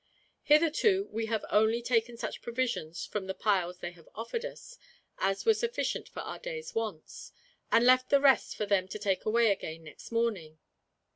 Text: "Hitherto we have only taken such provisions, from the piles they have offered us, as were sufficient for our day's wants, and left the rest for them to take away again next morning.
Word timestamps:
"Hitherto 0.41 1.07
we 1.11 1.27
have 1.27 1.45
only 1.51 1.79
taken 1.79 2.17
such 2.17 2.41
provisions, 2.41 3.05
from 3.05 3.27
the 3.27 3.35
piles 3.35 3.77
they 3.77 3.91
have 3.91 4.09
offered 4.15 4.43
us, 4.43 4.79
as 5.19 5.45
were 5.45 5.53
sufficient 5.53 6.09
for 6.09 6.21
our 6.21 6.39
day's 6.39 6.73
wants, 6.73 7.31
and 7.71 7.85
left 7.85 8.09
the 8.09 8.19
rest 8.19 8.55
for 8.55 8.65
them 8.65 8.87
to 8.87 8.97
take 8.97 9.25
away 9.25 9.51
again 9.51 9.83
next 9.83 10.11
morning. 10.11 10.57